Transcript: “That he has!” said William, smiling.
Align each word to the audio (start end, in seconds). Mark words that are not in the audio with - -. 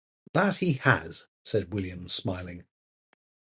“That 0.33 0.55
he 0.55 0.73
has!” 0.73 1.27
said 1.43 1.71
William, 1.75 2.09
smiling. 2.09 2.63